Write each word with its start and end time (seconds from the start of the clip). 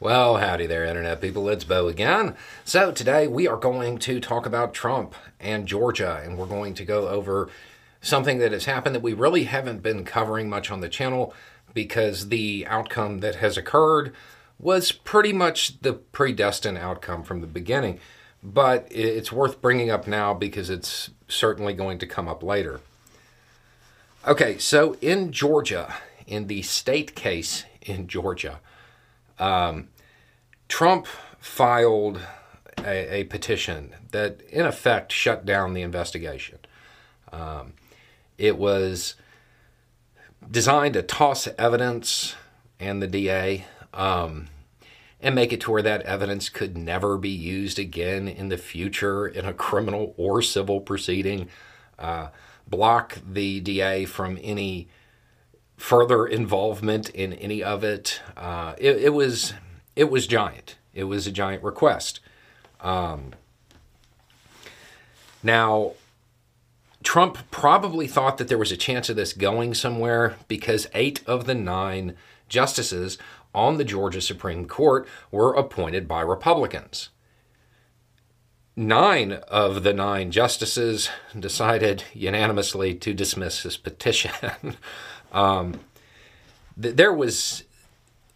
Well, 0.00 0.36
howdy 0.36 0.68
there, 0.68 0.84
Internet 0.84 1.20
people. 1.20 1.48
It's 1.48 1.64
Beau 1.64 1.88
again. 1.88 2.36
So, 2.64 2.92
today 2.92 3.26
we 3.26 3.48
are 3.48 3.56
going 3.56 3.98
to 3.98 4.20
talk 4.20 4.46
about 4.46 4.72
Trump 4.72 5.16
and 5.40 5.66
Georgia, 5.66 6.20
and 6.22 6.38
we're 6.38 6.46
going 6.46 6.74
to 6.74 6.84
go 6.84 7.08
over 7.08 7.48
something 8.00 8.38
that 8.38 8.52
has 8.52 8.66
happened 8.66 8.94
that 8.94 9.02
we 9.02 9.12
really 9.12 9.42
haven't 9.42 9.82
been 9.82 10.04
covering 10.04 10.48
much 10.48 10.70
on 10.70 10.82
the 10.82 10.88
channel 10.88 11.34
because 11.74 12.28
the 12.28 12.64
outcome 12.68 13.18
that 13.18 13.34
has 13.36 13.56
occurred 13.56 14.14
was 14.60 14.92
pretty 14.92 15.32
much 15.32 15.80
the 15.80 15.94
predestined 15.94 16.78
outcome 16.78 17.24
from 17.24 17.40
the 17.40 17.48
beginning. 17.48 17.98
But 18.40 18.86
it's 18.92 19.32
worth 19.32 19.60
bringing 19.60 19.90
up 19.90 20.06
now 20.06 20.32
because 20.32 20.70
it's 20.70 21.10
certainly 21.26 21.72
going 21.72 21.98
to 21.98 22.06
come 22.06 22.28
up 22.28 22.44
later. 22.44 22.80
Okay, 24.28 24.58
so 24.58 24.96
in 25.00 25.32
Georgia, 25.32 25.96
in 26.24 26.46
the 26.46 26.62
state 26.62 27.16
case 27.16 27.64
in 27.82 28.06
Georgia, 28.06 28.60
um, 29.38 29.88
Trump 30.68 31.06
filed 31.38 32.20
a, 32.78 33.20
a, 33.20 33.24
petition 33.24 33.94
that, 34.10 34.40
in 34.50 34.66
effect, 34.66 35.12
shut 35.12 35.44
down 35.44 35.74
the 35.74 35.82
investigation. 35.82 36.58
Um, 37.32 37.74
it 38.36 38.56
was 38.56 39.14
designed 40.50 40.94
to 40.94 41.02
toss 41.02 41.48
evidence 41.58 42.34
and 42.78 43.02
the 43.02 43.06
DA 43.06 43.66
um, 43.92 44.48
and 45.20 45.34
make 45.34 45.52
it 45.52 45.60
to 45.62 45.70
where 45.70 45.82
that 45.82 46.02
evidence 46.02 46.48
could 46.48 46.76
never 46.76 47.18
be 47.18 47.28
used 47.28 47.78
again 47.78 48.28
in 48.28 48.48
the 48.48 48.58
future 48.58 49.26
in 49.26 49.44
a 49.44 49.52
criminal 49.52 50.14
or 50.16 50.40
civil 50.42 50.80
proceeding. 50.80 51.48
Uh, 51.98 52.28
block 52.68 53.18
the 53.26 53.60
DA 53.60 54.04
from 54.04 54.38
any 54.42 54.88
further 55.78 56.26
involvement 56.26 57.08
in 57.10 57.32
any 57.34 57.62
of 57.62 57.82
it. 57.82 58.20
Uh, 58.36 58.74
it, 58.76 58.96
it, 58.96 59.14
was 59.14 59.54
it 59.96 60.10
was 60.10 60.26
giant. 60.26 60.76
It 60.92 61.04
was 61.04 61.26
a 61.26 61.32
giant 61.32 61.62
request. 61.62 62.20
Um, 62.80 63.32
now, 65.42 65.92
Trump 67.02 67.38
probably 67.50 68.06
thought 68.06 68.38
that 68.38 68.48
there 68.48 68.58
was 68.58 68.72
a 68.72 68.76
chance 68.76 69.08
of 69.08 69.16
this 69.16 69.32
going 69.32 69.72
somewhere 69.72 70.36
because 70.48 70.88
eight 70.94 71.22
of 71.26 71.46
the 71.46 71.54
nine 71.54 72.16
justices 72.48 73.18
on 73.54 73.78
the 73.78 73.84
Georgia 73.84 74.20
Supreme 74.20 74.66
Court 74.66 75.06
were 75.30 75.54
appointed 75.54 76.08
by 76.08 76.20
Republicans. 76.20 77.08
Nine 78.76 79.32
of 79.48 79.82
the 79.82 79.92
nine 79.92 80.30
justices 80.30 81.08
decided 81.38 82.04
unanimously 82.14 82.94
to 82.96 83.14
dismiss 83.14 83.62
his 83.62 83.76
petition. 83.76 84.30
Um, 85.32 85.80
th- 86.80 86.96
there 86.96 87.12
was 87.12 87.64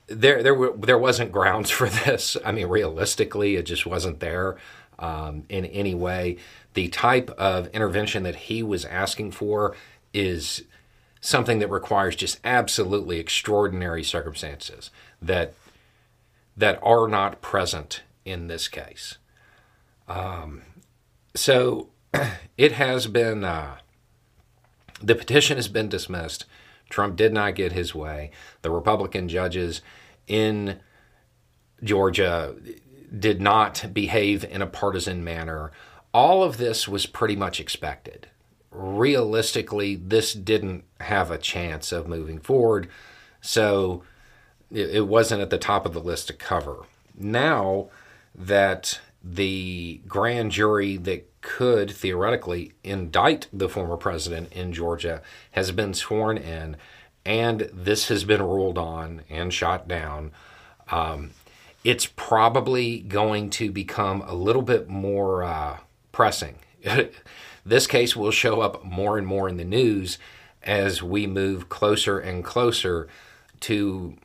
there 0.06 0.42
there 0.42 0.54
were 0.54 0.72
there 0.76 0.98
wasn't 0.98 1.32
grounds 1.32 1.70
for 1.78 1.88
this. 1.88 2.36
I 2.44 2.52
mean, 2.52 2.66
realistically, 2.66 3.56
it 3.56 3.64
just 3.64 3.86
wasn't 3.86 4.20
there 4.20 4.56
um, 4.98 5.44
in 5.48 5.66
any 5.66 5.94
way. 5.94 6.36
The 6.74 6.88
type 6.88 7.30
of 7.30 7.68
intervention 7.68 8.22
that 8.22 8.34
he 8.34 8.62
was 8.62 8.84
asking 8.84 9.32
for 9.32 9.76
is 10.14 10.64
something 11.20 11.60
that 11.60 11.68
requires 11.68 12.16
just 12.16 12.40
absolutely 12.44 13.18
extraordinary 13.18 14.02
circumstances 14.02 14.90
that 15.20 15.54
that 16.56 16.78
are 16.82 17.08
not 17.08 17.40
present 17.40 18.02
in 18.24 18.48
this 18.48 18.68
case. 18.68 19.18
Um, 20.08 20.62
so 21.34 21.88
it 22.58 22.72
has 22.72 23.06
been 23.06 23.44
uh, 23.44 23.78
the 25.00 25.14
petition 25.14 25.56
has 25.56 25.68
been 25.68 25.88
dismissed. 25.88 26.44
Trump 26.92 27.16
did 27.16 27.32
not 27.32 27.56
get 27.56 27.72
his 27.72 27.94
way. 27.94 28.30
The 28.60 28.70
Republican 28.70 29.28
judges 29.28 29.80
in 30.28 30.78
Georgia 31.82 32.54
did 33.18 33.40
not 33.40 33.86
behave 33.92 34.44
in 34.44 34.62
a 34.62 34.66
partisan 34.66 35.24
manner. 35.24 35.72
All 36.14 36.44
of 36.44 36.58
this 36.58 36.86
was 36.86 37.06
pretty 37.06 37.34
much 37.34 37.58
expected. 37.58 38.28
Realistically, 38.70 39.97
this 39.97 40.32
didn't 40.34 40.84
have 41.00 41.31
a 41.31 41.38
chance 41.38 41.92
of 41.92 42.06
moving 42.06 42.38
forward, 42.38 42.88
so 43.41 44.04
it 44.70 45.06
wasn't 45.06 45.42
at 45.42 45.50
the 45.50 45.58
top 45.58 45.84
of 45.84 45.92
the 45.92 46.00
list 46.00 46.28
to 46.28 46.32
cover. 46.32 46.84
Now 47.14 47.88
that 48.34 49.00
the 49.25 50.00
grand 50.09 50.50
jury 50.50 50.97
that 50.97 51.28
could 51.41 51.91
theoretically 51.91 52.72
indict 52.83 53.49
the 53.53 53.69
former 53.69 53.97
president 53.97 54.53
in 54.53 54.72
Georgia 54.72 55.22
has 55.53 55.72
been 55.72 55.94
sworn 55.94 56.38
in, 56.38 56.77
and 57.25 57.69
this 57.72 58.09
has 58.09 58.25
been 58.25 58.43
ruled 58.43 58.78
on 58.78 59.22
and 59.28 59.53
shot 59.53 59.87
down. 59.87 60.32
Um, 60.91 61.31
it's 61.84 62.06
probably 62.06 63.00
going 63.00 63.50
to 63.50 63.71
become 63.71 64.22
a 64.22 64.34
little 64.34 64.62
bit 64.62 64.88
more 64.88 65.43
uh, 65.43 65.78
pressing. 66.12 66.56
this 67.66 67.87
case 67.87 68.16
will 68.16 68.31
show 68.31 68.61
up 68.61 68.84
more 68.84 69.19
and 69.19 69.27
more 69.27 69.49
in 69.49 69.56
the 69.56 69.65
news 69.65 70.19
as 70.62 71.03
we 71.03 71.27
move 71.27 71.69
closer 71.69 72.19
and 72.19 72.44
closer 72.44 73.09
to 73.61 74.16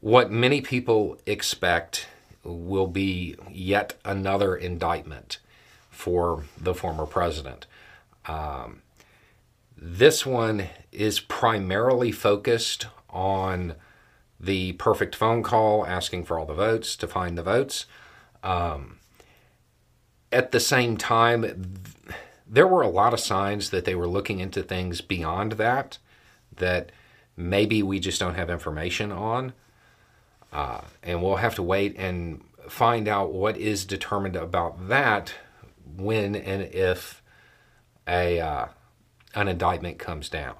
what 0.00 0.30
many 0.30 0.60
people 0.60 1.18
expect 1.26 2.06
will 2.42 2.86
be 2.86 3.36
yet 3.50 3.94
another 4.04 4.56
indictment 4.56 5.38
for 5.90 6.44
the 6.58 6.74
former 6.74 7.06
president. 7.06 7.66
Um, 8.26 8.82
this 9.76 10.24
one 10.24 10.68
is 10.92 11.20
primarily 11.20 12.12
focused 12.12 12.86
on 13.08 13.74
the 14.38 14.72
perfect 14.72 15.14
phone 15.14 15.42
call, 15.42 15.86
asking 15.86 16.24
for 16.24 16.38
all 16.38 16.46
the 16.46 16.54
votes 16.54 16.96
to 16.96 17.06
find 17.06 17.36
the 17.36 17.42
votes. 17.42 17.86
Um, 18.42 18.98
at 20.32 20.52
the 20.52 20.60
same 20.60 20.96
time, 20.96 21.42
th- 21.42 22.16
there 22.46 22.66
were 22.66 22.82
a 22.82 22.88
lot 22.88 23.12
of 23.12 23.20
signs 23.20 23.70
that 23.70 23.84
they 23.84 23.94
were 23.94 24.08
looking 24.08 24.40
into 24.40 24.62
things 24.62 25.00
beyond 25.00 25.52
that, 25.52 25.98
that 26.56 26.90
maybe 27.36 27.82
we 27.82 28.00
just 28.00 28.18
don't 28.18 28.34
have 28.34 28.50
information 28.50 29.12
on. 29.12 29.52
Uh, 30.52 30.80
and 31.02 31.22
we'll 31.22 31.36
have 31.36 31.54
to 31.54 31.62
wait 31.62 31.94
and 31.96 32.42
find 32.68 33.08
out 33.08 33.32
what 33.32 33.56
is 33.56 33.84
determined 33.84 34.36
about 34.36 34.88
that 34.88 35.34
when 35.96 36.34
and 36.34 36.62
if 36.62 37.22
a 38.08 38.40
uh, 38.40 38.66
an 39.34 39.48
indictment 39.48 39.98
comes 39.98 40.28
down. 40.28 40.56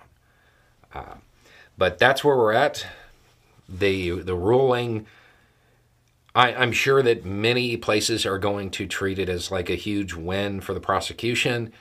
Uh, 0.94 1.14
but 1.76 1.98
that's 1.98 2.22
where 2.22 2.36
we're 2.36 2.52
at. 2.52 2.86
The 3.68 4.20
the 4.20 4.34
ruling. 4.34 5.06
I, 6.32 6.54
I'm 6.54 6.70
sure 6.70 7.02
that 7.02 7.24
many 7.24 7.76
places 7.76 8.24
are 8.24 8.38
going 8.38 8.70
to 8.70 8.86
treat 8.86 9.18
it 9.18 9.28
as 9.28 9.50
like 9.50 9.68
a 9.68 9.74
huge 9.74 10.14
win 10.14 10.60
for 10.60 10.74
the 10.74 10.80
prosecution. 10.80 11.72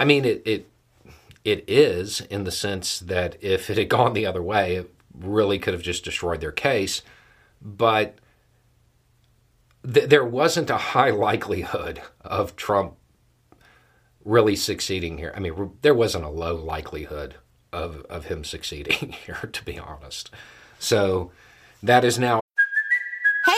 I 0.00 0.04
mean, 0.04 0.24
it 0.24 0.42
it 0.44 0.68
it 1.44 1.64
is 1.68 2.20
in 2.22 2.44
the 2.44 2.50
sense 2.50 2.98
that 2.98 3.36
if 3.40 3.70
it 3.70 3.78
had 3.78 3.88
gone 3.88 4.12
the 4.12 4.26
other 4.26 4.42
way, 4.42 4.76
it 4.76 4.94
really 5.20 5.58
could 5.58 5.74
have 5.74 5.82
just 5.82 6.04
destroyed 6.04 6.40
their 6.40 6.52
case. 6.52 7.02
But 7.60 8.16
th- 9.90 10.08
there 10.08 10.24
wasn't 10.24 10.70
a 10.70 10.76
high 10.76 11.10
likelihood 11.28 12.00
of 12.22 12.56
Trump 12.56 12.94
really 14.24 14.56
succeeding 14.56 15.18
here. 15.18 15.32
I 15.34 15.40
mean, 15.40 15.72
there 15.82 15.94
wasn't 15.94 16.24
a 16.24 16.30
low 16.30 16.54
likelihood 16.54 17.36
of, 17.72 18.04
of 18.10 18.26
him 18.26 18.44
succeeding 18.44 19.12
here, 19.26 19.48
to 19.52 19.64
be 19.64 19.78
honest. 19.78 20.30
So 20.78 21.32
that 21.82 22.04
is 22.04 22.18
now. 22.18 22.40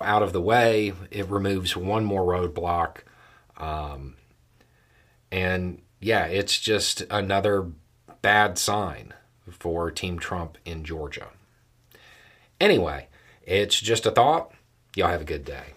Out 0.00 0.22
of 0.22 0.32
the 0.32 0.40
way, 0.40 0.92
it 1.10 1.28
removes 1.28 1.76
one 1.76 2.04
more 2.04 2.22
roadblock. 2.22 2.98
Um, 3.56 4.16
and 5.30 5.82
yeah, 6.00 6.26
it's 6.26 6.58
just 6.58 7.02
another 7.10 7.70
bad 8.22 8.58
sign 8.58 9.14
for 9.50 9.90
Team 9.90 10.18
Trump 10.18 10.58
in 10.64 10.84
Georgia. 10.84 11.28
Anyway, 12.60 13.08
it's 13.42 13.80
just 13.80 14.06
a 14.06 14.10
thought. 14.10 14.52
Y'all 14.94 15.08
have 15.08 15.22
a 15.22 15.24
good 15.24 15.44
day. 15.44 15.74